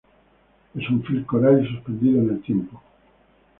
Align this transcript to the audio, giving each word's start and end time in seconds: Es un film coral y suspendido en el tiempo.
Es 0.73 0.89
un 0.89 1.03
film 1.03 1.25
coral 1.25 1.63
y 1.63 1.67
suspendido 1.75 2.21
en 2.23 2.29
el 2.31 2.41
tiempo. 2.41 2.81